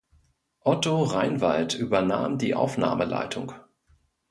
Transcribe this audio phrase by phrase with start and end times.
[0.61, 3.53] Otto Reinwald übernahm die Aufnahmeleitung.